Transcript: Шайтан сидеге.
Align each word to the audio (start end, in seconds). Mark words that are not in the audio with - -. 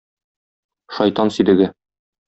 Шайтан 0.95 1.27
сидеге. 1.35 1.67